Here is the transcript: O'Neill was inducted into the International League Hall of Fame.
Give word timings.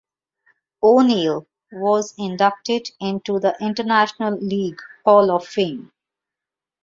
O'Neill 0.81 1.45
was 1.71 2.15
inducted 2.17 2.89
into 2.99 3.39
the 3.39 3.55
International 3.61 4.35
League 4.35 4.79
Hall 5.05 5.29
of 5.29 5.45
Fame. 5.47 5.91